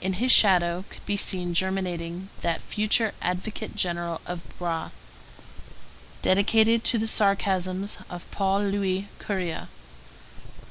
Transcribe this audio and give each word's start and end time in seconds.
In 0.00 0.14
his 0.14 0.32
shadow 0.32 0.86
could 0.88 1.04
be 1.04 1.18
seen 1.18 1.52
germinating 1.52 2.30
that 2.40 2.62
future 2.62 3.12
advocate 3.20 3.76
general 3.76 4.22
of 4.24 4.42
Broë, 4.58 4.90
dedicated 6.22 6.82
to 6.84 6.96
the 6.96 7.06
sarcasms 7.06 7.98
of 8.08 8.24
Paul 8.30 8.62
Louis 8.64 9.08
Courier. 9.18 9.68